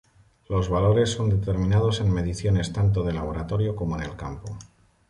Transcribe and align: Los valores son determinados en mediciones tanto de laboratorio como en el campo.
Los 0.49 0.67
valores 0.67 1.11
son 1.11 1.29
determinados 1.29 2.01
en 2.01 2.11
mediciones 2.11 2.73
tanto 2.73 3.03
de 3.03 3.13
laboratorio 3.13 3.75
como 3.75 3.97
en 3.97 4.01
el 4.01 4.15
campo. 4.15 4.57